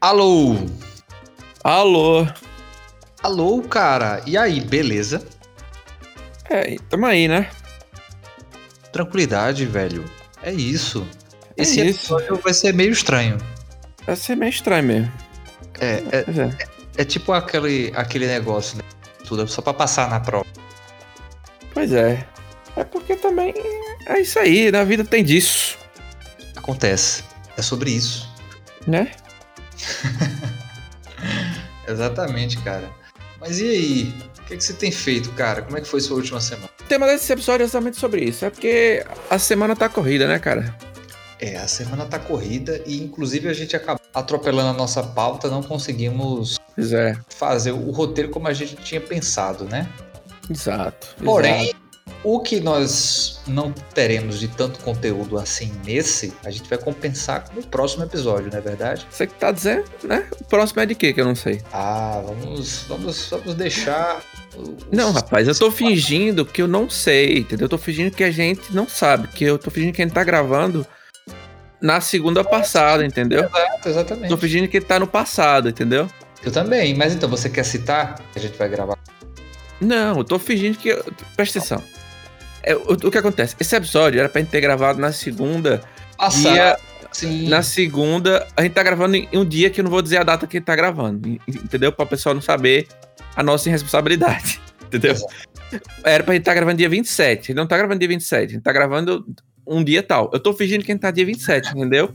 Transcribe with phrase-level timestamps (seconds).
[0.00, 0.56] Alô?
[1.62, 2.26] Alô?
[3.22, 4.22] Alô, cara.
[4.26, 5.24] E aí, beleza?
[6.48, 7.50] É, tamo aí, né?
[8.92, 10.04] Tranquilidade, velho.
[10.42, 11.06] É isso.
[11.56, 12.14] É Esse isso.
[12.16, 13.36] episódio vai ser meio estranho.
[14.06, 15.12] Vai ser meio estranho mesmo.
[15.78, 16.58] É, é, Pois é.
[16.96, 18.84] é tipo aquele, aquele negócio, né?
[19.26, 20.46] Tudo só pra passar na prova.
[21.74, 22.26] Pois é.
[22.76, 23.52] É porque também
[24.06, 25.76] é isso aí, na vida tem disso,
[26.56, 27.24] Acontece.
[27.56, 28.28] É sobre isso.
[28.86, 29.10] né?
[31.88, 32.90] Exatamente, cara.
[33.40, 34.14] Mas e aí?
[34.38, 35.62] O que, que você tem feito, cara?
[35.62, 36.68] Como é que foi sua última semana?
[36.80, 38.44] O tema desse episódio é exatamente sobre isso.
[38.44, 40.76] É porque a semana tá corrida, né, cara?
[41.38, 45.62] É, a semana tá corrida e inclusive a gente acabou atropelando a nossa pauta, não
[45.62, 47.16] conseguimos é.
[47.30, 49.88] fazer o roteiro como a gente tinha pensado, né?
[50.50, 51.14] Exato.
[51.24, 51.79] Porém, exato.
[52.22, 57.62] O que nós não teremos de tanto conteúdo assim nesse, a gente vai compensar no
[57.62, 59.06] próximo episódio, não é verdade?
[59.10, 60.26] Você que tá dizendo, né?
[60.40, 61.62] O próximo é de quê que eu não sei?
[61.72, 64.20] Ah, vamos, vamos, vamos deixar.
[64.92, 67.64] Não, rapaz, eu tô fingindo que eu não sei, entendeu?
[67.64, 70.14] Eu tô fingindo que a gente não sabe, que eu tô fingindo que a gente
[70.14, 70.86] tá gravando
[71.80, 73.44] na segunda passada, entendeu?
[73.44, 74.28] Exato, exatamente.
[74.28, 76.06] Tô fingindo que tá no passado, entendeu?
[76.42, 78.20] Eu também, mas então você quer citar?
[78.34, 78.98] A gente vai gravar.
[79.80, 80.90] Não, eu tô fingindo que.
[80.90, 81.02] eu-
[81.36, 81.82] Presta atenção.
[82.62, 83.56] É, o, o que acontece?
[83.58, 85.82] Esse episódio era pra gente ter gravado na segunda.
[86.16, 86.52] Passar.
[86.52, 86.76] Dia,
[87.12, 87.48] Sim.
[87.48, 90.22] na segunda, a gente tá gravando em um dia que eu não vou dizer a
[90.22, 91.28] data que a gente tá gravando.
[91.28, 91.90] en- Entendeu?
[91.92, 92.86] Pra pessoal não saber
[93.34, 94.60] a nossa irresponsabilidade.
[94.86, 95.14] Entendeu?
[96.04, 97.38] Era pra gente tá gravando dia 27.
[97.38, 98.44] A gente não tá gravando dia 27.
[98.44, 99.24] A gente tá gravando
[99.66, 100.30] um dia tal.
[100.32, 102.12] Eu tô fingindo que a gente tá dia 27, entendeu?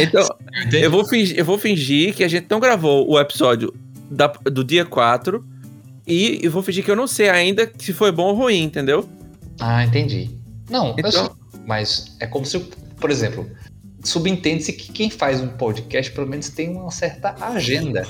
[0.00, 0.24] Então,
[0.72, 3.74] eu vou, fingir, eu vou fingir que a gente não gravou o episódio
[4.08, 5.44] da- do dia 4
[6.06, 9.08] e eu vou fingir que eu não sei ainda se foi bom ou ruim, entendeu?
[9.60, 10.30] Ah, entendi.
[10.68, 12.58] Não, Então- mas é como se,
[13.00, 13.48] por exemplo,
[14.02, 18.06] subentende-se que quem faz um podcast pelo menos tem uma certa agenda.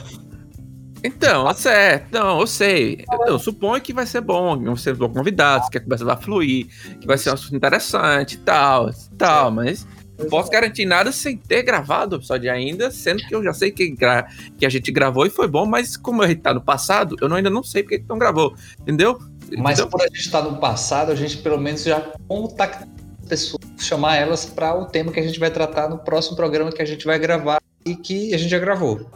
[1.06, 2.06] Então, é certo.
[2.12, 3.04] Não, eu sei.
[3.26, 6.66] Eu, suponho que vai ser bom, vão ser bons convidados, que a conversa vai fluir,
[6.98, 9.86] que vai ser um assunto interessante e tal, e tal, mas
[10.18, 13.70] não posso garantir nada sem ter gravado o episódio ainda, sendo que eu já sei
[13.70, 14.26] que, gra-
[14.56, 17.28] que a gente gravou e foi bom, mas como a gente tá no passado, eu
[17.28, 19.18] não- ainda não sei porque que não gravou, entendeu?
[19.58, 19.88] Mas Entendeu?
[19.88, 22.88] por a gente estar no passado, a gente pelo menos já contacta
[23.22, 26.72] as pessoas, chamar elas para o tema que a gente vai tratar no próximo programa
[26.72, 29.08] que a gente vai gravar e que a gente já gravou.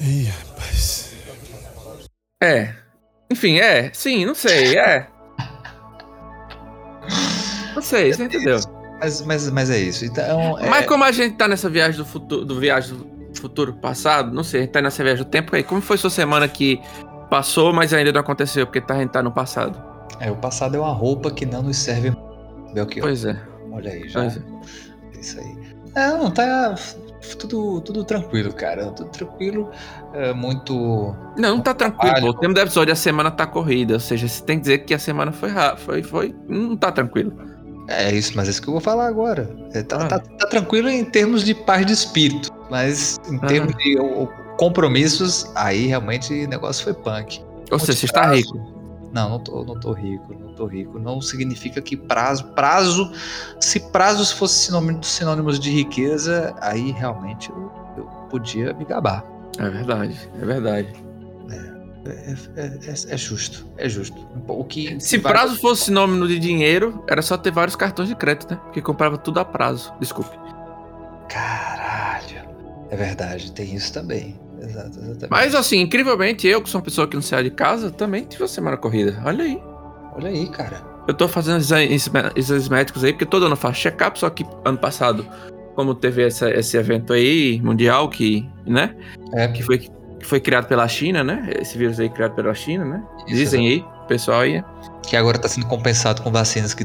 [0.00, 1.12] Ih, rapaz.
[2.42, 2.74] É.
[3.30, 3.90] Enfim, é.
[3.92, 5.08] Sim, não sei, é.
[7.74, 8.58] Não sei, você entendeu?
[9.00, 10.04] Mas, mas, mas é isso.
[10.04, 13.74] Então, é, Mas como a gente tá nessa viagem do futuro, do viagem do futuro
[13.74, 15.62] passado, não sei, a gente tá nessa viagem do tempo aí.
[15.62, 16.80] Como foi sua semana que
[17.30, 19.82] passou, mas ainda não aconteceu, porque tá, a gente tá no passado?
[20.20, 22.12] é, o passado é uma roupa que não nos serve.
[22.72, 23.38] Belchior, Pois é,
[23.72, 24.20] olha aí, já.
[24.20, 25.20] pois é.
[25.20, 25.76] Isso aí.
[25.94, 26.74] Não, tá
[27.38, 28.90] tudo, tudo tranquilo, cara.
[28.92, 29.70] Tudo tranquilo.
[30.12, 30.74] É muito.
[31.36, 32.28] Não, não tá tranquilo, pô.
[32.28, 33.94] O tema do episódio, a semana tá corrida.
[33.94, 35.78] Ou seja, você tem que dizer que a semana foi rápida.
[35.78, 36.34] Foi, foi.
[36.46, 37.32] Não tá tranquilo.
[37.88, 39.48] É isso, mas é isso que eu vou falar agora.
[39.72, 40.06] É, tá, Ah.
[40.06, 43.46] tá- tá tranquilo em termos de paz de espírito, mas em Ah.
[43.46, 47.40] termos de o- compromissos, aí realmente o negócio foi punk.
[47.70, 48.58] Ou seja, você está rico.
[49.12, 50.98] Não, não tô, não tô rico, não tô rico.
[50.98, 53.12] Não significa que prazo, prazo,
[53.60, 59.24] se prazos fossem sinônimo- sinônimos de riqueza, aí realmente eu, eu podia me gabar.
[59.58, 60.88] É verdade, é verdade.
[62.06, 64.16] É, é- é- é justo, é justo.
[64.48, 68.14] O que Se vai- prazo fosse sinônimo de dinheiro, era só ter vários cartões de
[68.14, 68.60] crédito, né?
[68.64, 69.92] Porque comprava tudo a prazo.
[70.00, 70.36] Desculpe.
[71.28, 72.46] Caralho.
[72.90, 74.38] É verdade, tem isso também.
[74.60, 75.28] Exato, exatamente.
[75.30, 78.42] Mas assim, incrivelmente, eu, que sou uma pessoa que não sai de casa, também tive
[78.42, 79.20] uma semana corrida.
[79.24, 79.60] Olha aí.
[80.14, 80.82] Olha aí, cara.
[81.06, 84.44] Eu tô fazendo exames, exames médicos aí, porque todo ano eu faço check-up, só que
[84.64, 85.26] ano passado,
[85.74, 88.96] como teve essa- esse evento aí, mundial, que, né?
[89.34, 89.88] É, Que foi,
[90.18, 91.50] que foi criado pela China, né?
[91.60, 93.02] Esse vírus aí criado pela China, né?
[93.26, 94.62] Isso, Dizem aí, o pessoal aí.
[95.02, 96.84] que agora tá sendo compensado com vacinas que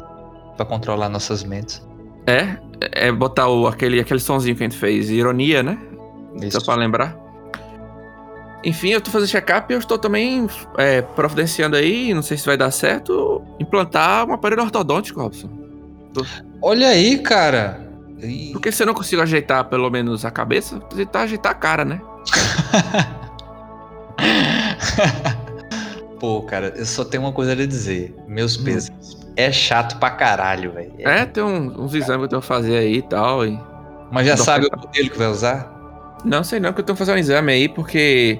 [0.57, 1.81] para controlar nossas mentes.
[2.27, 5.77] É, é botar o, aquele, aquele sonzinho que a gente fez, ironia, né?
[6.41, 6.59] Isso.
[6.59, 7.17] Só pra lembrar.
[8.63, 10.47] Enfim, eu tô fazendo check-up e eu estou também
[10.77, 15.49] é, providenciando aí, não sei se vai dar certo, implantar um aparelho ortodôntico, Robson.
[16.61, 17.89] Olha aí, cara.
[18.21, 21.83] E- Porque se eu não consigo ajeitar pelo menos a cabeça, tentar ajeitar a cara,
[21.83, 21.99] né?
[26.19, 28.15] Pô, cara, eu só tenho uma coisa a lhe dizer.
[28.27, 28.63] Meus Hum.
[28.65, 28.91] pesos.
[29.35, 30.93] É chato pra caralho, velho.
[30.99, 33.45] É, tem um- uns exames que eu tenho que fazer aí e tal.
[33.45, 33.59] E...
[34.11, 35.71] Mas já sabe pra- o modelo que vai usar?
[36.23, 38.39] Não sei não, que eu tenho que fazer um exame aí, porque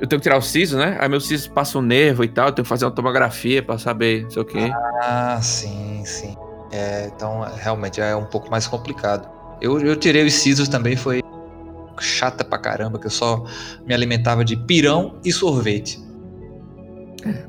[0.00, 0.96] eu tenho que tirar o siso, né?
[1.00, 3.78] Aí meu siso passa um nervo e tal, eu tenho que fazer uma tomografia pra
[3.78, 4.70] saber não sei o quê.
[5.02, 6.36] Ah, sim, sim.
[6.70, 9.28] É, então realmente é um pouco mais complicado.
[9.60, 11.20] Eu, eu tirei os sisos também, foi
[12.00, 13.44] chata pra caramba, que eu só
[13.86, 15.98] me alimentava de pirão e sorvete.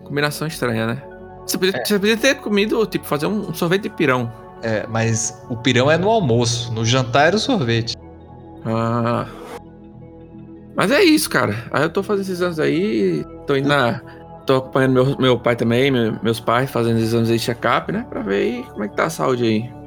[0.03, 1.03] Combinação estranha, né?
[1.45, 4.31] Você podia, você podia ter comido, tipo, fazer um, um sorvete de pirão.
[4.61, 7.95] É, mas o pirão é no almoço, no jantar era o sorvete.
[8.65, 9.25] Ah.
[10.75, 11.55] Mas é isso, cara.
[11.71, 14.01] Aí eu tô fazendo esses anos aí, tô indo na.
[14.45, 18.05] Tô acompanhando meu, meu pai também, meu- meus pais fazendo esses anos de check-up, né?
[18.09, 19.78] Pra ver aí como é que tá a saúde aí.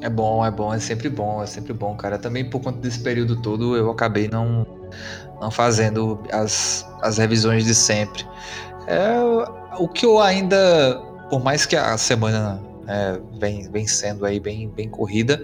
[0.00, 2.18] É bom, é bom, é sempre bom, é sempre bom, cara.
[2.18, 4.66] Também por conta desse período todo eu acabei não,
[5.40, 8.26] não fazendo as, as revisões de sempre.
[8.86, 9.18] É,
[9.78, 11.00] o que eu ainda,
[11.30, 15.42] por mais que a semana é, vem, vem sendo aí bem, bem corrida,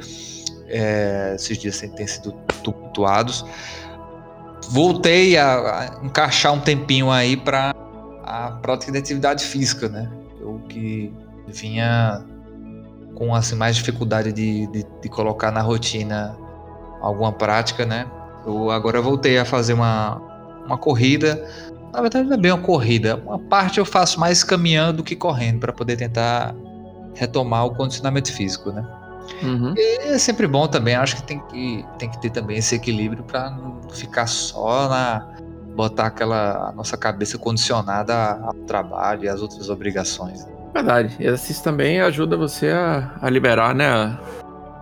[0.68, 2.32] é, esses dias têm sido
[2.62, 3.44] tumultuados,
[4.70, 7.74] voltei a, a encaixar um tempinho aí para
[8.22, 10.10] a prática de atividade física, né?
[10.40, 11.12] Eu que
[11.48, 12.24] vinha
[13.20, 16.34] com assim, mais dificuldade de, de, de colocar na rotina
[17.02, 18.06] alguma prática, né?
[18.46, 20.16] Eu agora voltei a fazer uma,
[20.64, 21.46] uma corrida.
[21.92, 23.16] Na verdade, não é bem uma corrida.
[23.16, 26.54] Uma parte eu faço mais caminhando do que correndo para poder tentar
[27.14, 28.88] retomar o condicionamento físico, né?
[29.42, 29.74] Uhum.
[29.76, 30.94] E é sempre bom também.
[30.94, 35.28] Acho que tem que, tem que ter também esse equilíbrio para não ficar só na
[35.76, 40.46] botar aquela a nossa cabeça condicionada ao trabalho e às outras obrigações.
[40.72, 41.16] Verdade.
[41.18, 43.88] Exercício também ajuda você a, a liberar, né?
[43.88, 44.18] A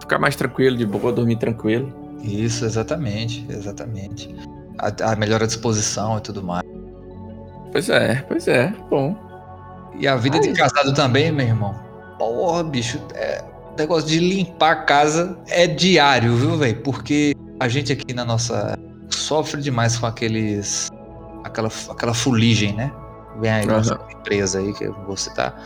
[0.00, 1.92] ficar mais tranquilo, de boa, dormir tranquilo.
[2.22, 4.34] Isso, exatamente, exatamente.
[4.78, 6.62] A, a melhora disposição e tudo mais.
[7.72, 8.72] Pois é, pois é.
[8.90, 9.16] Bom.
[9.98, 11.74] E a vida de casado também, meu irmão.
[12.18, 13.42] Porra, bicho, é,
[13.72, 16.80] o negócio de limpar a casa é diário, viu, velho?
[16.82, 18.76] Porque a gente aqui na nossa.
[19.10, 20.88] sofre demais com aqueles.
[21.44, 22.92] aquela, aquela fuligem, né?
[23.40, 23.98] Vem aí Aham.
[24.28, 25.58] Empresa aí, que eu vou citar.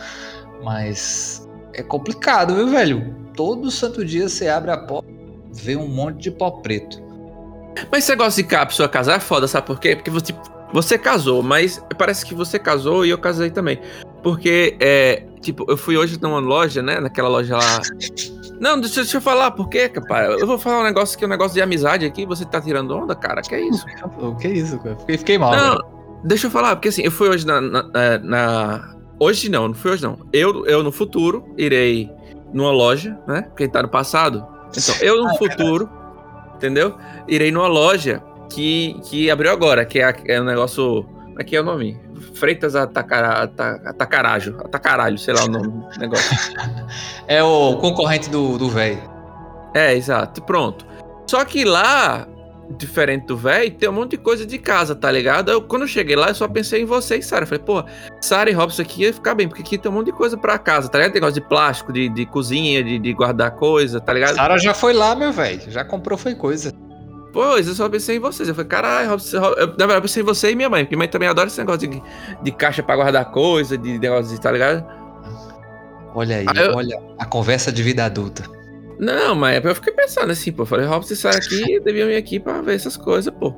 [0.63, 3.15] Mas é complicado, viu, velho?
[3.35, 5.09] Todo santo dia você abre a porta,
[5.53, 7.03] vê um monte de pó preto.
[7.91, 9.97] Mas esse negócio de cápsula casar é foda, sabe por quê?
[9.97, 10.35] Porque você,
[10.73, 13.81] você casou, mas parece que você casou e eu casei também.
[14.23, 17.01] Porque, é, tipo, eu fui hoje numa loja, né?
[17.01, 17.81] Naquela loja lá.
[18.61, 20.35] Não, deixa, deixa eu falar, por quê, cara?
[20.39, 22.97] Eu vou falar um negócio que é um negócio de amizade aqui, você tá tirando
[22.97, 23.43] onda, cara?
[23.43, 23.85] Que é isso?
[24.21, 24.97] O que é isso, cara?
[25.01, 25.51] Fiquei, fiquei mal.
[25.51, 26.02] Não, velho.
[26.25, 27.61] Deixa eu falar, porque assim, eu fui hoje na.
[27.61, 30.19] na- é, na- Hoje não, não fui hoje não.
[30.33, 32.11] Eu, eu no futuro irei
[32.53, 33.47] numa loja, né?
[33.57, 34.45] Quem tá no passado.
[34.77, 35.89] Então, eu no futuro,
[36.57, 36.97] entendeu?
[37.29, 38.21] Irei numa loja
[38.51, 41.07] que, que abriu agora, que é, a- é um negócio.
[41.39, 42.01] Aqui é o nome?
[42.35, 44.57] Freitas Atacara, Ata- Atacarajo.
[44.59, 46.37] Atacaralho, sei lá o nome do negócio.
[47.29, 48.99] É o concorrente do do velho.
[49.73, 50.43] É, exato.
[50.43, 50.85] Pronto.
[51.29, 52.27] Só que lá,
[52.79, 55.51] diferente do velho, tem um monte de coisa de casa, tá ligado?
[55.51, 57.45] Eu, quando eu cheguei lá, eu só pensei em você e Sara.
[57.45, 57.85] Eu Falei, pô,
[58.21, 60.59] Sara e Robson aqui ia ficar bem, porque aqui tem um monte de coisa pra
[60.59, 61.13] casa, tá ligado?
[61.13, 64.35] Tem negócio de plástico, de, de cozinha, de, de guardar coisa, tá ligado?
[64.35, 65.63] Sara já foi lá, meu velho.
[65.71, 66.73] Já comprou foi coisa.
[67.33, 68.47] Pois, eu só pensei em vocês.
[68.49, 70.85] Eu falei, caralho, Robson, Rob- eu, na verdade, eu pensei em você e minha mãe,
[70.85, 72.03] porque minha mãe também adora esse negócio de,
[72.43, 74.85] de caixa pra guardar coisa, de negócio de, tá ligado?
[76.15, 78.43] Olha aí, Ah, eu- olha a conversa de vida adulta.
[79.05, 80.65] Não, mas eu fiquei pensando assim, pô.
[80.65, 83.53] Falei, Robson Sara aqui deviam vir aqui pra ver essas coisas, pô.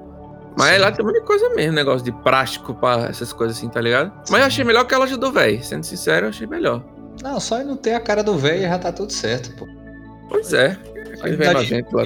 [0.56, 0.79] Mas Sim.
[0.81, 4.11] lá tem de coisa mesmo, negócio de plástico pra essas coisas assim, tá ligado?
[4.31, 5.61] Mas eu achei melhor que a loja do véi.
[5.62, 6.82] Sendo sincero, eu achei melhor.
[7.23, 9.67] Não, só não ter a cara do velho já tá tudo certo, pô.
[10.31, 10.79] Pois é.
[11.20, 12.05] Aquele velho nojento lá.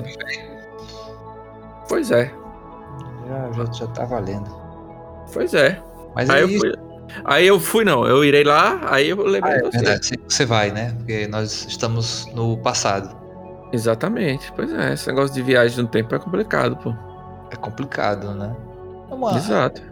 [1.89, 2.31] Pois é,
[3.29, 4.51] Já, já, já tá valendo.
[5.33, 5.81] pois é.
[6.15, 6.73] Mas Aí aí, eu fui.
[7.25, 8.07] Aí eu fui, não.
[8.07, 9.79] Eu irei lá, aí eu lembrei Ah, é você.
[9.79, 10.93] verdade, você vai, né?
[10.99, 13.17] Porque nós estamos no passado.
[13.73, 14.53] Exatamente.
[14.55, 16.95] Pois é, esse negócio de viagem no tempo é complicado, pô.
[17.51, 18.55] É complicado, né?
[19.11, 19.83] É uma- Exato.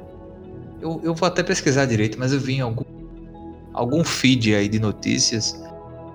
[0.80, 2.85] eu, eu vou até pesquisar direito, mas eu vi em algum,
[3.73, 5.61] algum feed aí de notícias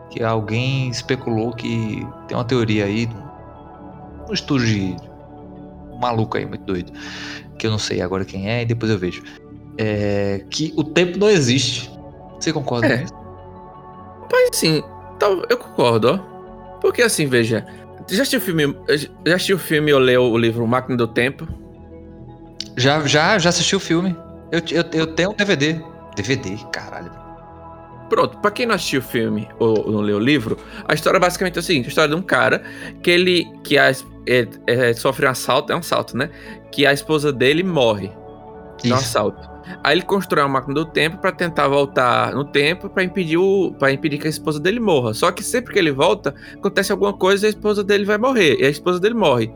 [0.10, 3.08] que alguém especulou que tem uma teoria aí,
[4.30, 4.96] um estudo de
[5.91, 6.91] um maluco aí, muito doido,
[7.58, 9.24] que eu não sei agora quem é, e depois eu vejo.
[9.77, 11.89] É, que o tempo não existe.
[12.39, 12.98] Você concorda É.
[12.98, 13.13] com isso?
[14.32, 14.84] Mas
[15.20, 16.31] tal- eu concordo, ó.
[16.82, 17.66] Porque assim, veja.
[18.10, 18.76] Já assistiu o filme.
[19.26, 21.48] Já assistiu o filme ou leu o livro Máquina do Tempo?
[22.76, 24.16] Já, já, já assisti o filme.
[24.52, 25.80] Eu, eu, eu tenho um DVD.
[26.16, 27.12] DVD, caralho.
[28.10, 31.56] Pronto, pra quem não assistiu o filme ou não leu o livro, a história basicamente
[31.56, 32.62] é o seguinte: a história de um cara
[33.02, 33.90] que ele que a,
[34.28, 36.30] é- é- sofre um assalto, é um assalto, né?
[36.72, 38.12] Que a esposa dele morre
[38.84, 38.94] no Isso.
[38.96, 39.50] assalto.
[39.84, 43.74] Aí ele constrói uma máquina do tempo pra tentar voltar no tempo pra impedir o
[43.78, 45.13] para impedir que a esposa dele morra.
[45.13, 48.60] Só que sempre que ele volta, acontece alguma coisa e a esposa dele vai morrer.
[48.60, 49.51] E a esposa dele morre.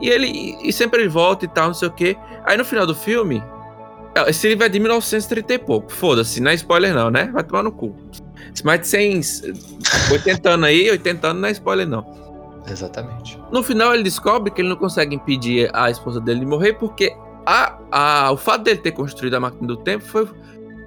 [0.00, 2.16] E ele e sempre ele volta e tal, não sei o quê.
[2.44, 3.42] Aí no final do filme,
[4.26, 5.92] esse livro é de 1930 e pouco.
[5.92, 7.30] Foda-se, não é spoiler não, né?
[7.32, 7.94] Vai tomar no cu.
[8.64, 9.20] Mais de 100,
[10.10, 12.18] 80 anos aí, 80 anos não é spoiler não.
[12.70, 13.38] Exatamente.
[13.52, 17.14] No final, ele descobre que ele não consegue impedir a esposa dele de morrer porque
[17.48, 20.28] a, a, o fato dele ter construído a máquina do tempo foi,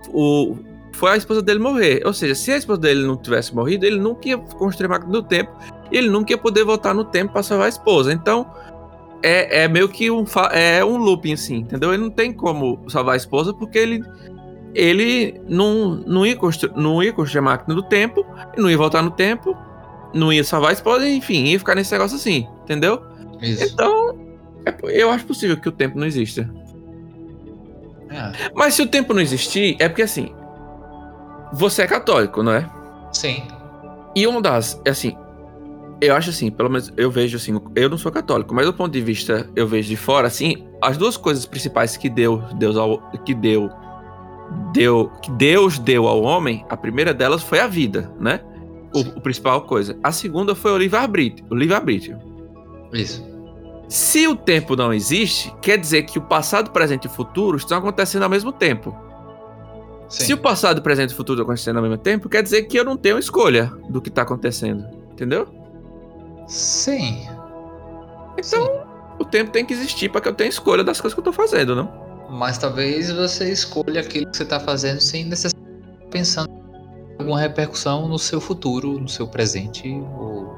[0.09, 0.55] o,
[0.91, 2.03] foi a esposa dele morrer.
[2.05, 5.11] Ou seja, se a esposa dele não tivesse morrido, ele nunca ia construir a máquina
[5.11, 5.51] do tempo
[5.91, 8.13] e ele nunca ia poder voltar no tempo para salvar a esposa.
[8.13, 8.45] Então,
[9.23, 11.91] é, é meio que um, é um looping, assim, entendeu?
[11.95, 14.03] Ele não tem como salvar a esposa porque ele
[14.73, 18.25] ele não, não, ia construir, não ia construir a máquina do tempo,
[18.55, 19.57] não ia voltar no tempo,
[20.13, 23.01] não ia salvar a esposa, enfim, ia ficar nesse negócio assim, entendeu?
[23.41, 23.65] Isso.
[23.65, 24.30] Então,
[24.83, 26.49] eu acho possível que o tempo não exista.
[28.09, 28.51] É.
[28.53, 30.33] Mas se o tempo não existir, é porque assim,
[31.53, 32.69] você é católico, não é?
[33.13, 33.43] Sim.
[34.15, 35.15] E uma das, assim,
[36.01, 38.91] eu acho assim, pelo menos eu vejo assim, eu não sou católico, mas do ponto
[38.91, 42.99] de vista eu vejo de fora, assim, as duas coisas principais que deu, Deus ao,
[43.23, 43.69] que deu
[44.73, 48.41] deu, que Deus deu ao homem, a primeira delas foi a vida, né?
[48.93, 49.97] O, o principal coisa.
[50.03, 51.45] A segunda foi o livre-arbítrio.
[51.49, 52.19] O livre-arbítrio.
[52.91, 53.25] Isso.
[53.91, 58.23] Se o tempo não existe, quer dizer que o passado, presente e futuro estão acontecendo
[58.23, 58.95] ao mesmo tempo.
[60.07, 60.27] Sim.
[60.27, 62.85] Se o passado, presente e futuro estão acontecendo ao mesmo tempo, quer dizer que eu
[62.85, 64.87] não tenho escolha do que está acontecendo.
[65.11, 65.45] Entendeu?
[66.47, 67.27] Sim.
[68.37, 68.79] Então, Sim.
[69.19, 71.33] o tempo tem que existir para que eu tenha escolha das coisas que eu tô
[71.33, 71.91] fazendo, não?
[72.29, 78.07] Mas talvez você escolha aquilo que você está fazendo sem necessariamente pensando em alguma repercussão
[78.07, 80.55] no seu futuro, no seu presente ou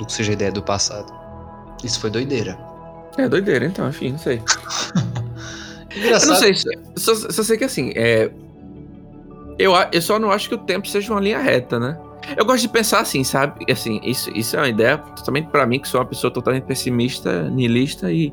[0.00, 1.25] do que seja a ideia do passado.
[1.84, 2.58] Isso foi doideira.
[3.16, 4.42] É doideira, então, enfim, não sei.
[5.96, 6.54] Eu não sei,
[6.96, 8.30] só, só, sei que assim, é.
[9.58, 11.98] Eu, eu só não acho que o tempo seja uma linha reta, né?
[12.36, 13.64] Eu gosto de pensar assim, sabe?
[13.72, 17.48] Assim, isso, isso é uma ideia totalmente pra mim, que sou uma pessoa totalmente pessimista,
[17.48, 18.30] niilista e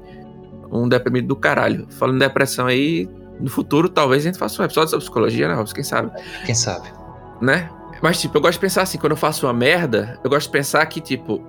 [0.70, 1.88] um deprimido do caralho.
[1.92, 3.08] Falando em depressão aí,
[3.40, 5.76] no futuro talvez a gente faça um episódio sobre psicologia, né, Robson?
[5.76, 6.12] Quem sabe?
[6.46, 6.90] Quem sabe?
[7.44, 7.70] né?
[8.02, 10.52] Mas, tipo, eu gosto de pensar assim, quando eu faço uma merda, eu gosto de
[10.52, 11.44] pensar que, tipo,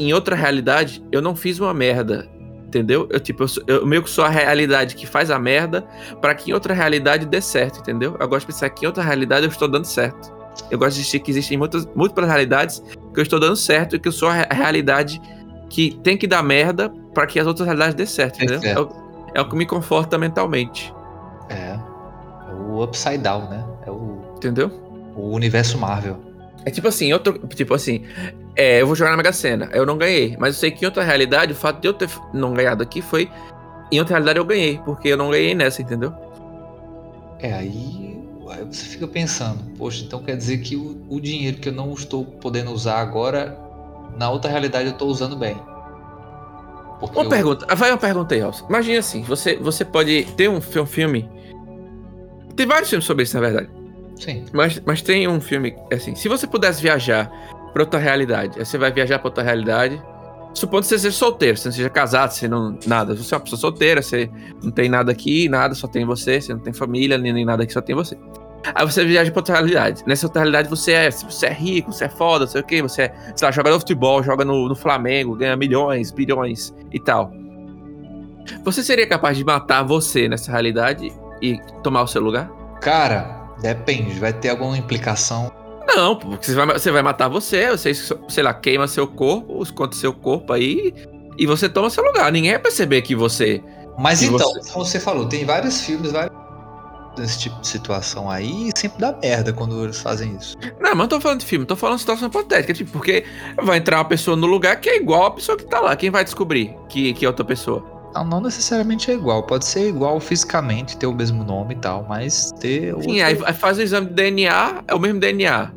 [0.00, 2.28] em outra realidade, eu não fiz uma merda.
[2.66, 3.08] Entendeu?
[3.10, 5.84] Eu, tipo, eu, sou- eu meio que sou a realidade que faz a merda
[6.20, 8.16] pra que em outra realidade dê certo, entendeu?
[8.20, 10.32] Eu gosto de pensar que em outra realidade eu estou dando certo.
[10.70, 12.78] Eu gosto de dizer que existem muitas, múltiplas realidades
[13.12, 15.20] que eu estou dando certo e que eu sou a re- a realidade
[15.68, 18.60] que tem que dar merda pra que as outras realidades dê certo, entendeu?
[18.60, 18.78] certo.
[18.78, 20.94] É, o, é o que me conforta mentalmente,
[21.48, 21.76] É.
[21.76, 23.64] É o Upside Down, né?
[23.84, 24.70] É o, entendeu?
[25.16, 26.18] o universo Marvel.
[26.64, 28.04] É tipo assim, outro, tipo assim,
[28.60, 30.86] é, eu vou jogar na Mega Sena, eu não ganhei, mas eu sei que em
[30.86, 33.30] outra realidade, o fato de eu ter não ganhado aqui foi.
[33.90, 36.12] Em outra realidade eu ganhei, porque eu não ganhei nessa, entendeu?
[37.38, 41.70] É, aí, aí você fica pensando, poxa, então quer dizer que o, o dinheiro que
[41.70, 43.58] eu não estou podendo usar agora,
[44.18, 45.56] na outra realidade eu estou usando bem.
[47.00, 48.66] Porque Uma eu- pergunta, ah, vai uma pergunta aí, Robson.
[48.68, 51.26] Imagina assim, você, você pode ter um, um filme.
[52.54, 53.70] Tem vários filmes sobre isso, na verdade.
[54.16, 54.44] Sim.
[54.52, 57.32] Mas, mas tem um filme, assim, se você pudesse viajar
[57.72, 60.02] pra outra realidade, aí você vai viajar pra outra realidade,
[60.54, 62.78] supondo que você seja solteiro, você não seja casado, você não.
[62.86, 63.14] nada.
[63.14, 64.30] Você é uma pessoa solteira, você
[64.62, 67.62] não tem nada aqui, nada, só tem você, você não tem família, nem, nem nada
[67.62, 68.16] aqui, só tem você.
[68.74, 70.02] Aí você viaja pra outra realidade.
[70.06, 73.02] Nessa outra realidade você é, você é rico, você é foda, sei o quê, você
[73.02, 77.32] é, sei lá, joga no futebol, joga no, no Flamengo, ganha milhões, bilhões e tal.
[78.64, 82.50] Você seria capaz de matar você nessa realidade e tomar o seu lugar?
[82.80, 85.50] Cara, depende, vai ter alguma implicação.
[85.96, 87.92] Não, porque você vai, você vai matar você, você,
[88.28, 90.94] sei lá, queima seu corpo, esconde seu corpo aí
[91.38, 92.30] e você toma seu lugar.
[92.32, 93.62] Ninguém vai perceber que você.
[93.98, 94.72] Mas E então, você?
[94.72, 96.30] como você falou, tem vários filmes, vários
[97.16, 100.56] desse tipo de situação aí, e sempre dá merda quando eles fazem isso.
[100.80, 102.72] Não, mas não tô falando de filme, tô falando de situação hipotética.
[102.72, 103.24] Tipo, porque
[103.60, 105.94] vai entrar uma pessoa no lugar que é igual a pessoa que tá lá.
[105.96, 107.84] Quem vai descobrir que, que é outra pessoa?
[108.14, 112.06] Não, não necessariamente é igual, pode ser igual fisicamente, ter o mesmo nome e tal,
[112.08, 115.70] mas ter Sim, outro- aí, aí faz o exame de DNA, é o mesmo DNA.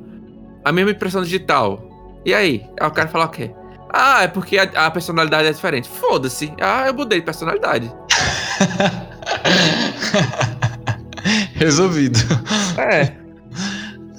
[0.63, 1.89] A mesma impressão digital.
[2.25, 2.65] E aí?
[2.79, 3.51] Aí o cara fala o quê?
[3.91, 5.87] Ah, é porque a, a personalidade é diferente.
[5.87, 6.51] Foda-se.
[6.59, 7.91] Ah, eu mudei de personalidade.
[11.53, 12.19] Resolvido.
[12.77, 13.13] É.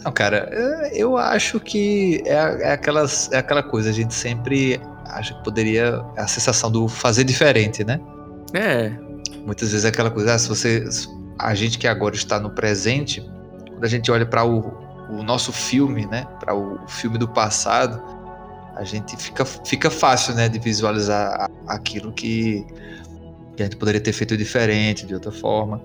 [0.05, 0.49] Não, cara,
[0.93, 6.05] eu acho que é, é, aquelas, é aquela coisa, a gente sempre acha que poderia.
[6.17, 7.99] A sensação do fazer diferente, né?
[8.53, 8.93] É.
[9.45, 10.85] Muitas vezes é aquela coisa, ah, se você.
[11.39, 13.21] A gente que agora está no presente,
[13.69, 14.73] quando a gente olha para o,
[15.11, 16.27] o nosso filme, né?
[16.41, 18.03] Para o, filme do passado,
[18.75, 20.49] a gente fica, fica fácil, né?
[20.49, 22.65] De visualizar aquilo que,
[23.57, 25.81] que a gente poderia ter feito diferente, de outra forma.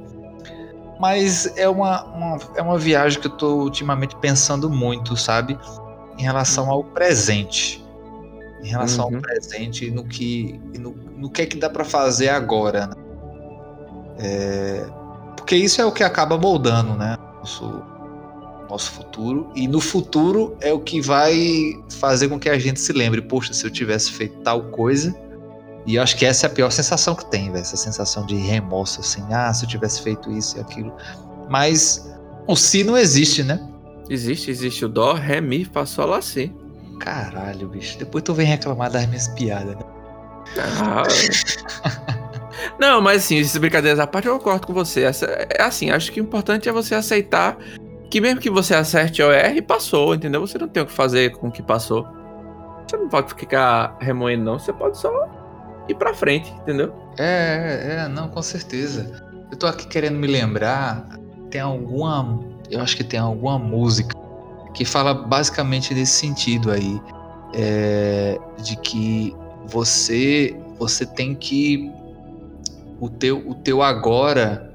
[0.99, 5.57] Mas é uma, uma- é uma viagem que eu tô ultimamente pensando muito, sabe?
[6.17, 7.83] Em relação ao presente.
[8.61, 9.15] Em relação Uhum.
[9.15, 12.93] ao presente e no que, no, no que é que dá pra fazer agora, né?
[14.17, 14.85] É,
[15.37, 17.15] porque isso é o que acaba moldando, né?
[17.37, 17.81] Nosso,
[18.69, 19.49] nosso futuro.
[19.55, 23.53] E no futuro é o que vai fazer com que a gente se lembre, poxa,
[23.53, 25.15] se eu tivesse feito tal coisa.
[25.85, 27.61] E eu acho que essa é a pior sensação que tem, velho.
[27.61, 30.93] Essa sensação de remorso, assim, ah, se eu tivesse feito isso e aquilo.
[31.49, 32.13] Mas
[32.47, 33.59] o si não existe, né?
[34.09, 36.53] Existe, existe o dó, ré, mi, fá, sol, lá, si.
[36.99, 37.97] Caralho, bicho.
[37.97, 39.83] Depois tu vem reclamar das minhas piadas, né?
[40.57, 41.03] Ah.
[42.79, 45.03] Não, mas assim, essas brincadeiras à parte, eu concordo com você.
[45.03, 47.57] Essa, é assim, acho que o importante é você aceitar
[48.09, 50.41] que mesmo que você acerte ou erre, passou, entendeu?
[50.41, 52.07] Você não tem o que fazer com o que passou.
[52.87, 54.57] Você não pode ficar remoendo, não.
[54.57, 55.11] Você pode só
[55.87, 56.93] ir pra frente, entendeu?
[57.17, 59.23] É, é, não, com certeza.
[59.51, 61.07] Eu tô aqui querendo me lembrar,
[61.51, 62.39] tem alguma.
[62.69, 64.15] Eu acho que tem alguma música
[64.73, 66.99] que fala basicamente nesse sentido aí.
[67.53, 69.35] É, de que
[69.65, 71.91] você você tem que
[72.99, 74.68] o teu o teu agora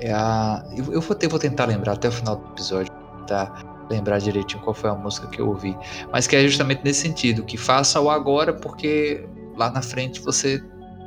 [0.00, 2.92] é a eu, eu vou, vou tentar lembrar até o final do episódio
[3.26, 3.52] tá
[3.90, 5.76] lembrar direitinho qual foi a música que eu ouvi.
[6.12, 9.26] Mas que é justamente nesse sentido que faça o agora porque
[9.56, 10.62] lá na frente você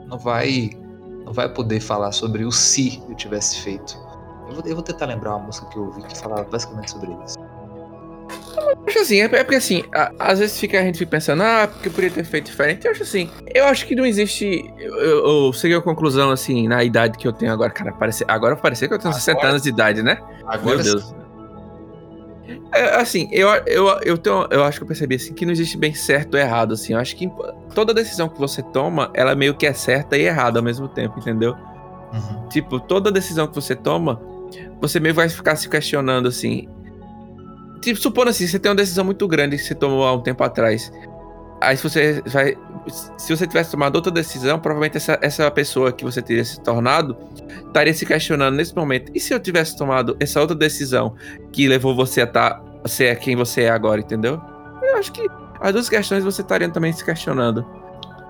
[0.07, 0.71] não vai
[1.25, 3.97] não vai poder falar sobre o se eu tivesse feito.
[4.47, 7.11] Eu vou, eu vou tentar lembrar uma música que eu ouvi que falava basicamente sobre
[7.25, 7.40] isso
[8.87, 9.83] acho assim, é, é porque assim,
[10.19, 12.85] às vezes fica, a gente fica pensando, ah, porque eu poderia ter feito diferente.
[12.85, 14.71] Eu acho assim, eu acho que não existe.
[14.77, 17.91] Eu, eu, eu segui a conclusão, assim, na idade que eu tenho agora, cara.
[17.93, 20.17] Parece, agora parece que eu tenho agora, 60 anos de idade, né?
[20.45, 21.21] Agora Meu Deus.
[22.73, 25.77] É, assim, eu, eu, eu, tenho, eu acho que eu percebi assim, que não existe
[25.77, 26.73] bem certo ou errado.
[26.73, 26.93] Assim.
[26.93, 27.29] Eu acho que
[27.73, 31.19] toda decisão que você toma, ela meio que é certa e errada ao mesmo tempo,
[31.19, 31.55] entendeu?
[32.13, 32.47] Uhum.
[32.49, 34.21] Tipo, toda decisão que você toma,
[34.79, 36.67] você meio vai ficar se questionando assim.
[37.81, 40.43] Tipo, supondo assim, você tem uma decisão muito grande que você tomou há um tempo
[40.43, 40.91] atrás.
[41.59, 42.55] Aí se você vai.
[43.17, 47.15] Se você tivesse tomado outra decisão, provavelmente essa, essa pessoa que você teria se tornado
[47.67, 49.11] estaria se questionando nesse momento.
[49.13, 51.15] E se eu tivesse tomado essa outra decisão
[51.51, 54.41] que levou você a tá, ser quem você é agora, entendeu?
[54.81, 55.27] Eu acho que
[55.59, 57.63] as duas questões você estaria também se questionando.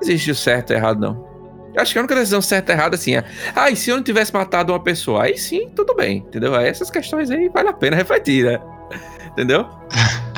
[0.01, 1.31] Existe o certo e errado, não.
[1.73, 3.23] Eu acho que a única decisão certa e errada assim é.
[3.55, 5.23] Ah, e se eu não tivesse matado uma pessoa?
[5.23, 6.53] Aí sim, tudo bem, entendeu?
[6.53, 8.59] Aí essas questões aí vale a pena refletir, né?
[9.31, 9.67] Entendeu?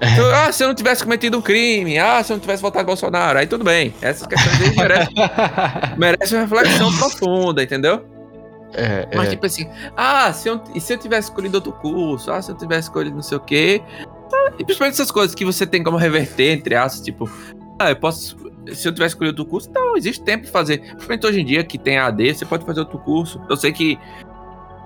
[0.00, 2.86] Então, ah, se eu não tivesse cometido um crime, ah, se eu não tivesse votado
[2.86, 3.92] Bolsonaro, aí tudo bem.
[4.00, 5.14] Essas questões aí merecem,
[5.98, 8.04] merecem uma reflexão profunda, entendeu?
[8.74, 9.30] É, Mas é.
[9.30, 12.56] tipo assim, ah, se eu, e se eu tivesse escolhido outro curso, ah, se eu
[12.56, 13.82] tivesse escolhido não sei o quê.
[14.32, 17.30] Ah, e principalmente essas coisas que você tem como reverter, entre aspas, tipo,
[17.78, 18.36] ah, eu posso.
[18.72, 20.80] Se eu tivesse escolhido outro curso, não, existe tempo de fazer.
[20.80, 23.40] Principalmente hoje em dia que tem AD, você pode fazer outro curso.
[23.48, 23.98] Eu sei que,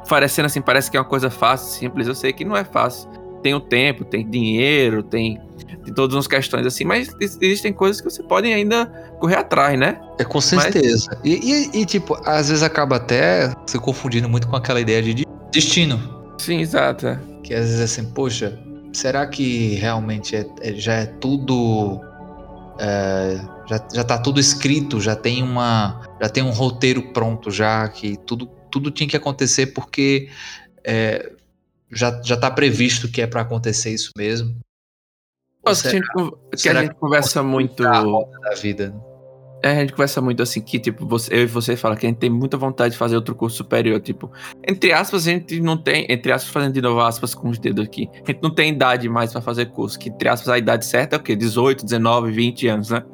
[0.08, 3.10] parecendo assim, parece que é uma coisa fácil, simples, eu sei que não é fácil
[3.42, 5.40] tem o tempo, tem dinheiro, tem,
[5.84, 8.86] tem todas as questões assim, mas existem coisas que você pode ainda
[9.18, 10.00] correr atrás, né?
[10.18, 11.06] É com certeza.
[11.10, 11.20] Mas...
[11.24, 15.26] E, e, e, tipo, às vezes acaba até se confundindo muito com aquela ideia de
[15.52, 16.22] destino.
[16.38, 17.06] Sim, exato.
[17.06, 17.20] É.
[17.42, 18.58] Que às vezes é assim, poxa,
[18.92, 22.00] será que realmente é, é, já é tudo.
[22.78, 26.00] É, já, já tá tudo escrito, já tem uma.
[26.20, 30.28] Já tem um roteiro pronto já, que tudo, tudo tinha que acontecer porque
[30.84, 31.32] é,
[31.92, 34.56] já, já tá previsto que é para acontecer isso mesmo.
[35.64, 36.04] Nossa, será,
[36.56, 37.82] que a gente, que conversa muito.
[37.82, 38.94] Da vida?
[39.62, 42.08] É, a gente conversa muito assim que, tipo, você, eu e você fala que a
[42.08, 44.00] gente tem muita vontade de fazer outro curso superior.
[44.00, 44.32] Tipo,
[44.66, 46.04] entre aspas, a gente não tem.
[46.08, 48.10] Entre aspas, fazendo de novo aspas com os dedos aqui.
[48.12, 49.96] A gente não tem idade mais para fazer curso.
[49.96, 51.36] Que, entre aspas, a idade certa é o quê?
[51.36, 53.04] 18, 19, 20 anos, né?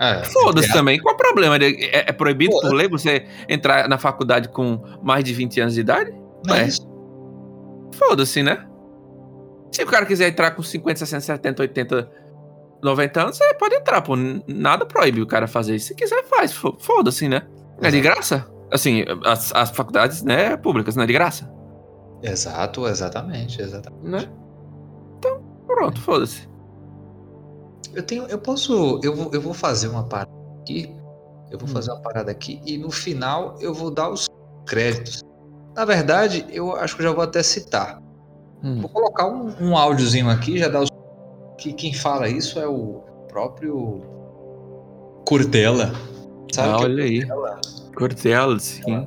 [0.00, 1.00] É, Foda-se também.
[1.00, 1.56] Qual o problema?
[1.56, 5.74] É, é proibido Pô, por lei você entrar na faculdade com mais de 20 anos
[5.74, 6.12] de idade?
[6.46, 6.68] Não é.
[7.94, 8.66] Foda-se, né?
[9.72, 12.10] Se o cara quiser entrar com 50, 60, 70, 80,
[12.82, 14.14] 90 anos, você pode entrar, pô.
[14.46, 15.88] Nada proíbe o cara fazer isso.
[15.88, 16.52] Se quiser, faz.
[16.52, 17.42] Foda-se, né?
[17.80, 18.46] É de graça?
[18.70, 21.50] Assim, as, as faculdades, né, públicas, não é de graça?
[22.22, 24.04] Exato, exatamente, exatamente.
[24.04, 24.30] Né?
[25.18, 26.48] Então, pronto, foda-se.
[27.94, 30.94] Eu tenho, eu posso, eu vou, eu vou fazer uma parada aqui.
[31.50, 31.72] Eu vou hum.
[31.72, 34.26] fazer uma parada aqui e no final eu vou dar os
[34.66, 35.22] créditos.
[35.78, 38.02] Na verdade, eu acho que já vou até citar.
[38.64, 38.80] Hum.
[38.80, 40.90] Vou colocar um, um áudiozinho aqui, já dá os...
[41.56, 44.02] que quem fala isso é o próprio
[45.24, 45.92] Cortella.
[46.52, 47.22] Sabe ah, é olha aí.
[47.94, 48.90] Cortella, sim.
[48.90, 49.06] né?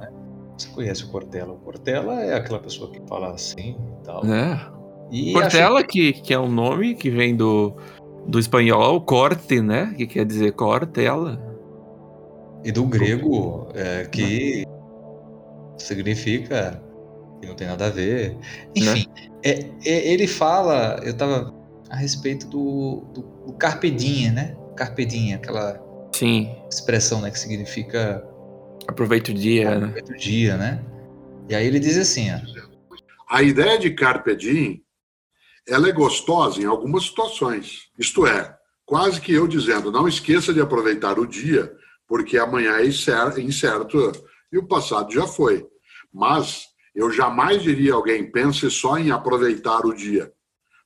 [0.57, 1.51] Você conhece o Cortella?
[1.51, 4.25] O Cortella é aquela pessoa que fala assim e tal.
[4.25, 4.71] É.
[5.11, 7.75] E Cortella, que, que é um nome que vem do,
[8.25, 9.93] do espanhol, corte, né?
[9.97, 11.37] Que quer dizer cortella.
[12.63, 14.65] E do grego, é, que
[15.81, 16.81] significa
[17.39, 18.37] que não tem nada a ver.
[18.75, 19.29] Enfim, né?
[19.43, 21.53] é, é, ele fala, eu tava
[21.89, 24.57] a respeito do, do, do carpedinha, né?
[24.75, 25.81] Carpedinha, aquela
[26.13, 26.55] Sim.
[26.69, 28.23] expressão, né, que significa
[28.87, 29.75] aproveita o dia, né?
[29.77, 30.17] aproveita né?
[30.17, 30.85] o dia, né?
[31.49, 32.39] E aí ele diz assim, ó,
[33.29, 34.83] a ideia de carpe diem
[35.67, 37.89] ela é gostosa em algumas situações.
[37.97, 41.71] Isto é, quase que eu dizendo, não esqueça de aproveitar o dia,
[42.07, 44.11] porque amanhã é incerto
[44.51, 45.65] e o passado já foi.
[46.13, 50.31] Mas eu jamais diria a alguém, pense só em aproveitar o dia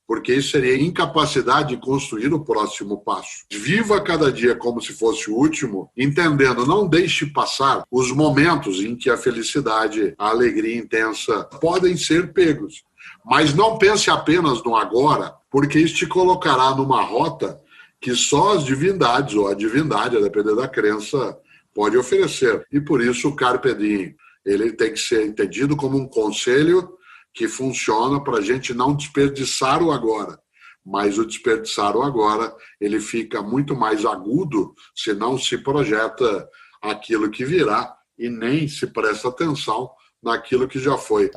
[0.07, 3.45] porque isso seria incapacidade de construir o próximo passo.
[3.51, 8.95] Viva cada dia como se fosse o último, entendendo, não deixe passar os momentos em
[8.95, 12.83] que a felicidade, a alegria intensa podem ser pegos.
[13.25, 17.59] Mas não pense apenas no agora, porque isso te colocará numa rota
[17.99, 21.35] que só as divindades, ou a divindade, a depender da crença,
[21.75, 22.65] pode oferecer.
[22.71, 26.97] E por isso o Carpe Diem, ele tem que ser entendido como um conselho
[27.33, 30.39] que funciona para a gente não desperdiçar o agora.
[30.83, 36.47] Mas o desperdiçar o agora, ele fica muito mais agudo se não se projeta
[36.81, 39.89] aquilo que virá e nem se presta atenção
[40.23, 41.29] naquilo que já foi.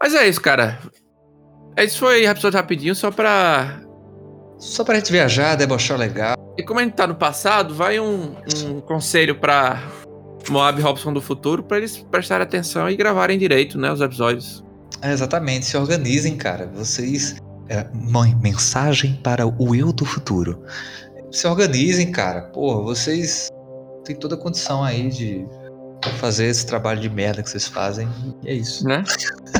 [0.00, 0.78] Mas é isso, cara.
[1.78, 3.80] Isso foi rapidinho só para
[4.60, 6.36] só pra gente viajar, debochar legal.
[6.56, 9.82] E como a gente tá no passado, vai um, um conselho para
[10.50, 14.62] Moab Robson do futuro para eles prestarem atenção e gravarem direito, né, os episódios.
[15.00, 16.70] É, exatamente, se organizem, cara.
[16.74, 17.36] Vocês.
[17.70, 20.62] É, mãe, mensagem para o eu do futuro.
[21.32, 22.42] Se organizem, cara.
[22.42, 23.48] Pô, vocês
[24.04, 25.46] têm toda a condição aí de
[26.18, 28.08] fazer esse trabalho de merda que vocês fazem.
[28.42, 28.86] E é isso.
[28.86, 29.04] Né?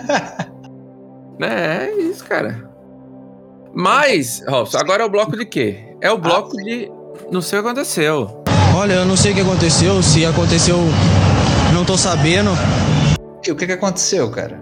[1.40, 2.69] é, é isso, cara.
[3.74, 5.78] Mas, Robson, agora é o bloco de quê?
[6.00, 6.90] É o bloco ah, de.
[7.30, 8.42] Não sei o que aconteceu.
[8.74, 10.02] Olha, eu não sei o que aconteceu.
[10.02, 10.76] Se aconteceu,
[11.72, 12.50] não tô sabendo.
[13.48, 14.60] O que, que aconteceu, cara?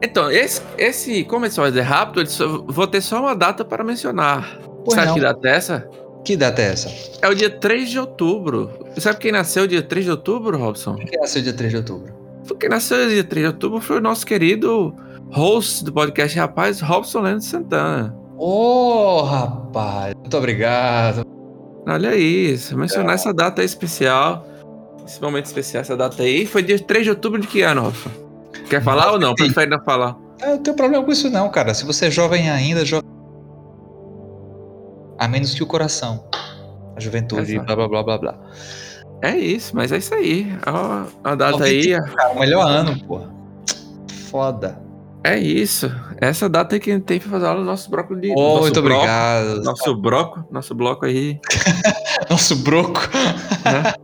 [0.00, 4.58] Então, esse, esse como esse é rápido, só, vou ter só uma data para mencionar.
[4.84, 5.14] Pois Sabe não.
[5.14, 5.88] que data é essa?
[6.24, 6.90] Que data é essa?
[7.20, 8.70] É o dia 3 de outubro.
[8.98, 10.96] Sabe quem nasceu dia 3 de outubro, Robson?
[10.96, 12.14] Quem nasceu dia 3 de outubro?
[12.58, 14.94] Quem nasceu dia 3 de outubro foi o nosso querido
[15.30, 18.21] host do podcast Rapaz, Robson Leandro Santana.
[18.44, 21.24] Ô, oh, rapaz, muito obrigado.
[21.86, 23.14] Olha isso, mencionar é.
[23.14, 24.44] essa data aí especial.
[25.06, 26.44] Esse momento especial, essa data aí.
[26.44, 28.10] Foi dia 3 de outubro de que ano, Robson?
[28.68, 29.32] Quer falar ou não?
[29.36, 30.16] Prefere não falar?
[30.40, 31.72] Eu não tenho problema com isso não, cara.
[31.72, 33.08] Se você é jovem ainda, jovem...
[35.20, 36.24] A menos que o coração.
[36.96, 38.38] A juventude, blá blá blá blá blá.
[39.22, 40.52] É isso, mas é isso aí.
[40.66, 41.96] Ó, a data aí.
[41.96, 43.20] Cara, o melhor ano, pô.
[44.28, 44.82] Foda.
[45.24, 45.90] É isso.
[46.20, 48.32] Essa data aí que a gente tem pra fazer aula do nosso bloco de.
[48.36, 49.62] Oh, nosso muito bloco, obrigado.
[49.62, 51.40] Nosso bloco, nosso bloco aí.
[52.28, 53.00] nosso broco.
[53.64, 53.94] Né?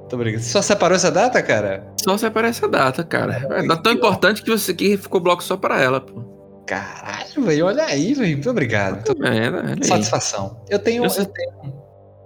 [0.00, 0.42] Muito obrigado.
[0.42, 1.86] Só separou essa data, cara?
[2.02, 3.48] Só separou essa data, cara.
[3.50, 6.22] É, é tão importante que você que ficou bloco só pra ela, pô.
[6.66, 7.66] Caralho, velho.
[7.66, 8.32] Olha aí, velho.
[8.32, 8.94] Muito obrigado.
[8.94, 10.60] Muito bem, Satisfação.
[10.68, 11.04] Eu tenho.
[11.04, 11.84] Eu, eu tenho.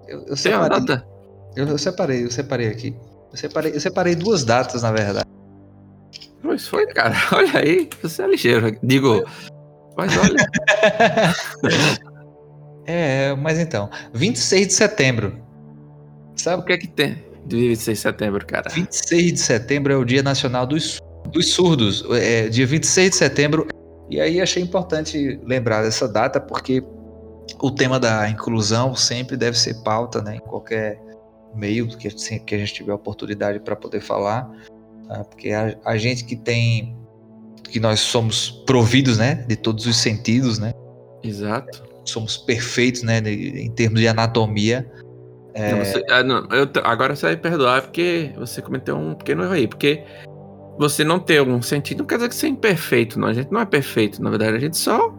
[0.09, 1.07] Eu, eu separei, a data?
[1.55, 2.97] Eu, eu, separei, eu separei aqui.
[3.31, 5.29] Eu separei, eu separei duas datas, na verdade.
[6.49, 7.15] Pois foi, cara.
[7.31, 7.91] Olha aí.
[8.03, 8.75] Você é ligeiro.
[8.83, 9.23] Digo.
[9.99, 10.47] Mas olha.
[12.87, 13.91] é, mas então.
[14.15, 15.39] 26 de setembro.
[16.37, 17.23] Sabe o que é que tem?
[17.47, 18.71] 26 de setembro, cara.
[18.71, 22.03] 26 de setembro é o Dia Nacional dos, dos Surdos.
[22.13, 23.67] É, dia 26 de setembro.
[24.09, 26.83] E aí achei importante lembrar dessa data, porque
[27.61, 30.37] o tema da inclusão sempre deve ser pauta, né?
[30.37, 30.99] Em qualquer
[31.55, 32.09] meio que,
[32.39, 34.51] que a gente tiver oportunidade para poder falar.
[35.09, 35.25] Tá?
[35.25, 36.97] Porque a, a gente que tem.
[37.65, 39.47] que nós somos providos, né?
[39.49, 40.73] De todos os sentidos, né?
[41.23, 41.83] Exato.
[42.05, 43.19] Somos perfeitos, né?
[43.19, 44.91] Em termos de anatomia
[45.59, 45.73] é...
[45.73, 49.53] Não, você, ah, não, eu, agora você vai perdoar porque você cometeu um pequeno erro
[49.53, 49.67] aí.
[49.67, 50.05] Porque
[50.79, 53.27] você não ter algum sentido não quer dizer que você é imperfeito, não.
[53.27, 54.57] A gente não é perfeito, na verdade.
[54.57, 55.13] A gente só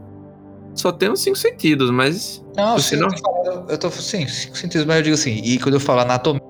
[0.73, 2.43] só tem uns cinco sentidos, mas.
[2.55, 3.07] Não, sim, não...
[3.07, 5.79] Eu, tô falando, eu tô sim, cinco sentidos, mas eu digo assim, e quando eu
[5.79, 6.41] falo anatomia,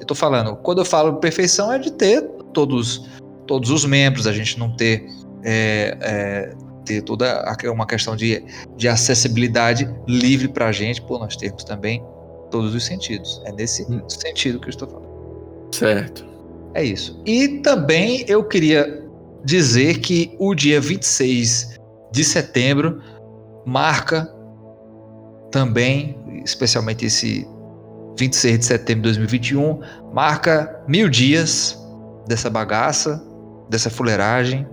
[0.00, 3.06] eu tô falando, quando eu falo perfeição é de ter todos,
[3.46, 5.06] todos os membros, a gente não ter.
[5.44, 8.44] É, é, ter toda uma questão de,
[8.76, 12.04] de acessibilidade livre pra gente, por nós termos também
[12.50, 13.40] todos os sentidos.
[13.46, 14.02] É nesse hum.
[14.08, 15.08] sentido que eu estou falando.
[15.72, 16.26] Certo.
[16.74, 17.20] É isso.
[17.24, 19.02] E também eu queria
[19.44, 21.78] dizer que o dia 26
[22.12, 23.00] de setembro
[23.66, 24.32] marca
[25.50, 27.46] também, especialmente esse
[28.18, 29.80] 26 de setembro de 2021,
[30.12, 31.78] marca mil dias
[32.26, 33.22] dessa bagaça,
[33.68, 34.66] dessa fuleiragem,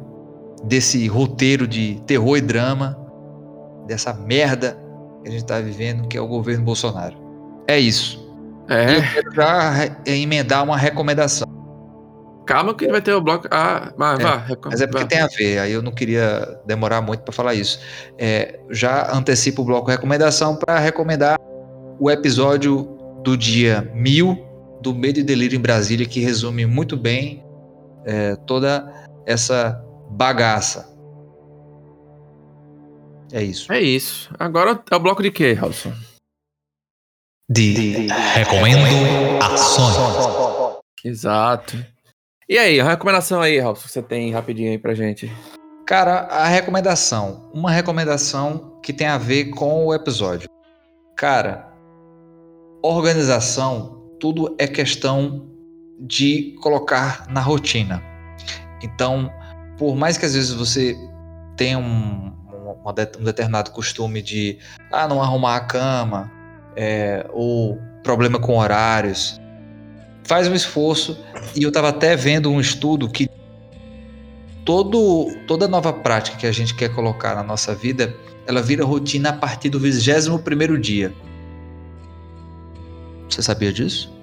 [0.64, 2.98] desse roteiro de terror e drama,
[3.88, 4.78] dessa merda
[5.22, 7.18] que a gente está vivendo, que é o governo Bolsonaro.
[7.68, 8.22] É isso.
[8.70, 8.98] É.
[8.98, 9.74] eu quero já
[10.06, 11.48] emendar uma recomendação.
[12.46, 13.48] Calma que vai ter o bloco.
[13.52, 14.58] Ah, é.
[14.66, 17.80] Mas é porque tem a ver, aí eu não queria demorar muito para falar isso.
[18.18, 21.40] É, já antecipo o bloco recomendação para recomendar
[22.00, 24.51] o episódio do dia 1000
[24.82, 27.44] do Medo e Delírio em Brasília, que resume muito bem
[28.06, 28.92] é, toda
[29.26, 30.90] essa bagaça.
[33.32, 33.72] É isso.
[33.72, 34.30] É isso.
[34.38, 35.94] Agora é o bloco de quê, Robson?
[37.50, 38.86] De recomendo
[39.42, 39.96] ações.
[41.04, 41.78] Exato.
[42.48, 45.32] E aí, a recomendação aí, Robson, que você tem rapidinho aí pra gente?
[45.86, 47.50] Cara, a recomendação.
[47.54, 50.50] Uma recomendação que tem a ver com o episódio.
[51.16, 51.72] Cara,
[52.84, 55.50] organização, tudo é questão
[56.00, 58.02] de colocar na rotina.
[58.84, 59.32] Então,
[59.78, 60.96] por mais que às vezes você
[61.58, 62.32] tenha um,
[62.86, 64.60] um, determinado costume de
[64.92, 66.32] ah, não arrumar a cama,
[66.76, 69.42] é, ou problema com horários,
[70.24, 71.20] faz um esforço.
[71.56, 73.28] E eu estava até vendo um estudo que
[74.64, 79.30] todo, toda nova prática que a gente quer colocar na nossa vida, ela vira rotina
[79.30, 81.12] a partir do 21 primeiro dia.
[83.32, 84.14] Você sabia disso?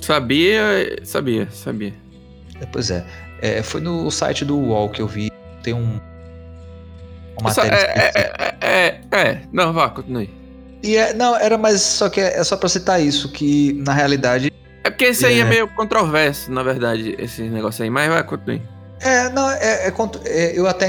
[0.00, 1.92] Sabia, sabia, sabia.
[2.60, 3.04] É, pois é.
[3.42, 3.62] é.
[3.62, 5.30] Foi no site do UOL que eu vi.
[5.62, 6.00] Tem um.
[7.38, 7.76] Uma matéria.
[7.76, 10.30] É, é, é, é, é, Não, vá, continue.
[10.82, 13.92] E é, não, era mais só que é, é só pra citar isso, que na
[13.92, 14.52] realidade.
[14.84, 18.62] É porque esse aí é, meio controverso, na verdade, esse negócio aí, mas vai, continue.
[19.00, 20.88] É, não, é, é, eu até.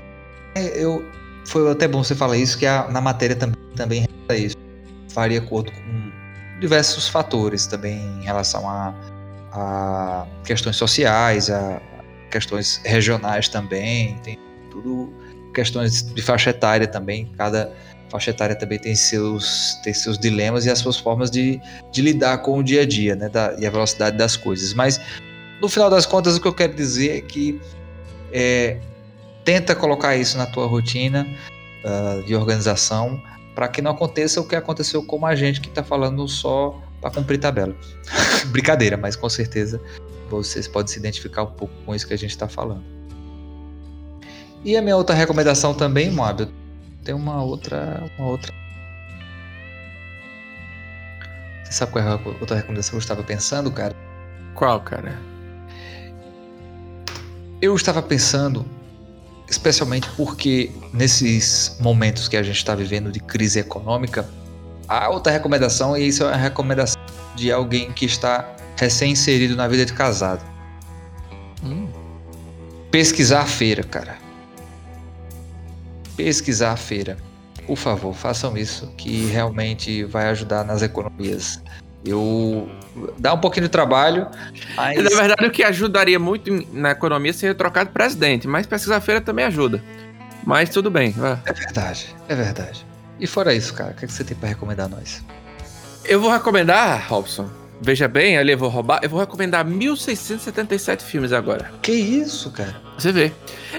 [0.56, 1.04] Eu,
[1.46, 4.56] foi até bom você falar isso, que a, na matéria também, também é isso.
[5.10, 6.12] Faria acordo com
[6.60, 8.94] diversos fatores também em relação a,
[9.52, 11.82] a questões sociais, a
[12.32, 14.38] questões regionais também, tem
[14.70, 15.14] tudo
[15.54, 17.72] questões de faixa etária também, cada
[18.10, 21.60] faixa etária também tem seus, tem seus dilemas e as suas formas de,
[21.92, 25.00] de lidar com o dia a dia, né, da, e a velocidade das coisas, mas
[25.62, 27.60] no final das contas o que eu quero dizer é que
[28.32, 28.80] é,
[29.44, 31.28] tenta colocar isso na tua rotina
[31.84, 33.22] uh, de organização,
[33.58, 37.10] para que não aconteça o que aconteceu com a gente que está falando só para
[37.10, 37.76] cumprir tabela.
[38.54, 39.82] Brincadeira, mas com certeza
[40.30, 42.84] vocês podem se identificar um pouco com isso que a gente está falando.
[44.64, 46.48] E a minha outra recomendação também, Moab,
[47.04, 48.54] tem uma outra, uma outra.
[51.64, 53.96] Você sabe qual é a outra recomendação que eu estava pensando, cara?
[54.54, 55.20] Qual, cara?
[57.60, 58.68] Eu estava pensando
[59.50, 64.28] especialmente porque nesses momentos que a gente está vivendo de crise econômica,
[64.88, 67.02] a outra recomendação, e isso é uma recomendação
[67.36, 70.44] de alguém que está recém-inserido na vida de casado.
[71.64, 71.88] Hum.
[72.92, 74.18] Pesquisar a feira, cara.
[76.16, 77.18] Pesquisar a feira.
[77.66, 81.62] Por favor, façam isso, que realmente vai ajudar nas economias.
[82.08, 82.70] Eu
[83.18, 84.28] dá um pouquinho de trabalho.
[84.76, 85.04] Mas...
[85.04, 89.46] Na verdade, o que ajudaria muito na economia seria trocar de presidente, mas pesquisa-feira também
[89.46, 89.84] ajuda.
[90.46, 91.12] Mas tudo bem.
[91.12, 91.40] Vai.
[91.46, 92.86] É verdade, é verdade.
[93.20, 95.24] E fora isso, cara, o que, é que você tem para recomendar a nós?
[96.06, 97.50] Eu vou recomendar, Robson.
[97.82, 99.00] Veja bem, ali eu vou roubar.
[99.04, 101.72] Eu vou recomendar 1677 filmes agora.
[101.82, 102.76] Que isso, cara?
[102.98, 103.32] Você vê.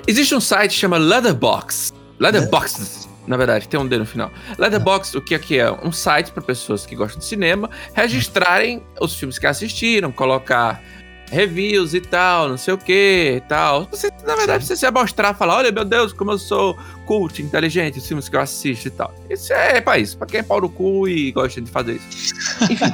[0.06, 1.92] Existe um site que chama Leatherbox.
[2.18, 4.32] Leatherbox na verdade, tem um D no final.
[4.58, 5.70] Letterboxd, o que aqui é?
[5.70, 10.82] Um site para pessoas que gostam de cinema registrarem os filmes que assistiram, colocar
[11.30, 13.86] reviews e tal, não sei o que e tal.
[13.90, 17.98] Você, na verdade, você se mostrar, falar, olha, meu Deus, como eu sou cult, inteligente,
[17.98, 19.14] os filmes que eu assisto e tal.
[19.28, 22.34] Isso é pra isso, pra quem é pau no cu e gosta de fazer isso.
[22.70, 22.92] Enfim,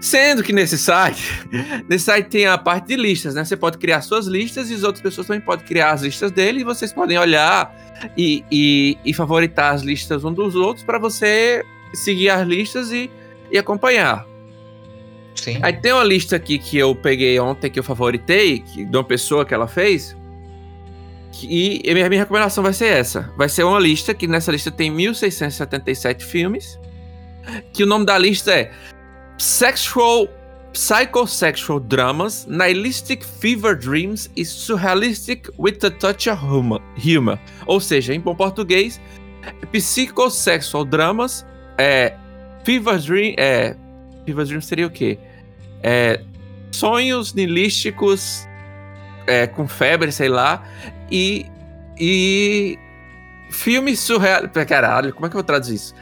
[0.00, 1.46] sendo que nesse site,
[1.88, 3.44] nesse site tem a parte de listas, né?
[3.44, 6.60] Você pode criar suas listas e as outras pessoas também podem criar as listas dele
[6.60, 7.74] e vocês podem olhar
[8.16, 11.64] e, e, e favoritar as listas um dos outros para você
[11.94, 13.10] seguir as listas e,
[13.50, 14.26] e acompanhar.
[15.34, 15.58] Sim.
[15.62, 19.04] Aí tem uma lista aqui que eu peguei ontem que eu favoritei, que, de uma
[19.04, 20.16] pessoa que ela fez.
[21.32, 23.32] Que, e a minha, minha recomendação vai ser essa.
[23.36, 26.78] Vai ser uma lista que nessa lista tem 1677 filmes.
[27.72, 28.70] Que o nome da lista é
[29.42, 30.28] Sexual
[30.72, 37.40] Psychosexual Dramas, Nihilistic Fever Dreams e Surrealistic with a Touch of Humor.
[37.66, 39.00] Ou seja, em bom português,
[39.72, 41.44] Psychosexual Dramas,
[41.76, 42.14] é,
[42.62, 43.74] Fever Dream, é,
[44.24, 45.18] Fever Dream seria o quê?
[45.82, 46.20] É,
[46.70, 48.46] sonhos nihilísticos
[49.26, 50.62] é, com febre, sei lá,
[51.10, 51.46] e,
[51.98, 52.78] e
[53.50, 54.48] filmes surreal.
[54.68, 55.94] Caralho, como é que eu vou traduzir isso?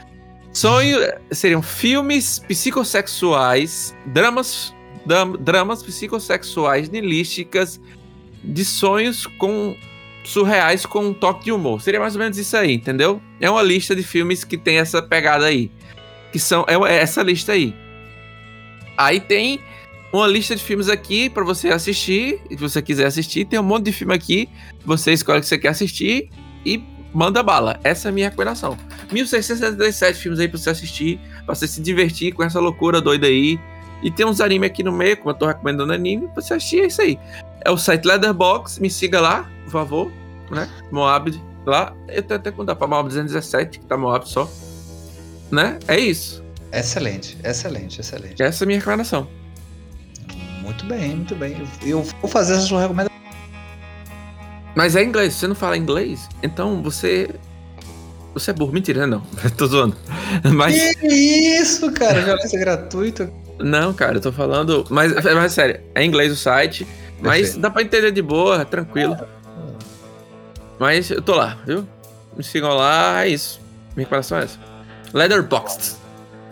[0.53, 0.99] Sonho
[1.31, 4.75] seriam filmes psicossexuais, dramas,
[5.07, 7.81] dram, dramas psicossexuais nihilísticas
[8.43, 9.77] de sonhos com
[10.25, 11.81] surreais com um toque de humor.
[11.81, 13.21] Seria mais ou menos isso aí, entendeu?
[13.41, 15.71] É uma lista de filmes que tem essa pegada aí.
[16.33, 17.75] Que são é, é essa lista aí.
[18.97, 19.61] Aí tem
[20.13, 23.85] uma lista de filmes aqui para você assistir, se você quiser assistir, tem um monte
[23.85, 24.49] de filme aqui,
[24.85, 26.29] você escolhe o que você quer assistir
[26.67, 26.83] e
[27.13, 27.79] manda bala.
[27.85, 28.77] Essa é a minha recomendação.
[29.13, 33.59] 1677 filmes aí pra você assistir, pra você se divertir com essa loucura doida aí.
[34.03, 36.81] E tem uns anime aqui no meio, como eu tô recomendando anime, pra você assistir,
[36.81, 37.19] é isso aí.
[37.63, 40.13] É o site Leatherbox, me siga lá, por favor,
[40.51, 40.69] né?
[40.91, 44.51] Moab, lá, eu tenho até contar pra Moab 217, que tá Moab só.
[45.51, 45.79] Né?
[45.87, 46.43] É isso.
[46.73, 48.43] Excelente, excelente, excelente.
[48.43, 49.29] Essa é a minha recomendação.
[50.63, 51.57] Muito bem, muito bem.
[51.83, 53.10] Eu vou fazer essa sua recomendação.
[54.75, 57.29] Mas é inglês, você não fala inglês, então você.
[58.35, 58.73] Você é burro.
[58.73, 59.21] Mentira, não.
[59.57, 59.97] tô zoando.
[60.55, 60.95] Mas.
[60.97, 62.21] Que isso, cara?
[62.23, 63.33] Violência gratuita.
[63.59, 64.87] Não, cara, eu tô falando.
[64.89, 66.87] Mas, mas sério, é inglês o site.
[67.21, 67.61] Mas Perfeito.
[67.61, 69.17] dá pra entender de boa, tranquilo.
[70.79, 71.87] Mas eu tô lá, viu?
[72.37, 73.61] Me sigam lá, é isso.
[73.95, 74.59] Minha recomendação é essa.
[75.13, 75.97] Leatherboxed.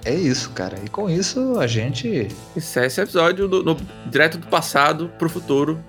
[0.04, 0.76] É isso, cara.
[0.84, 2.28] E com isso a gente.
[2.56, 3.76] É esse episódio do, no-
[4.10, 5.82] direto do passado pro futuro.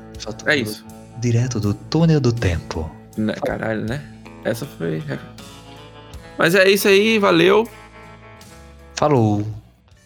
[0.46, 0.86] É isso.
[1.20, 2.90] Direto do túnel do tempo.
[3.18, 4.02] Né, caralho, né?
[4.46, 5.04] Essa foi.
[6.38, 7.68] Mas é isso aí, valeu.
[8.96, 9.46] Falou.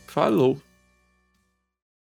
[0.08, 0.58] Falou.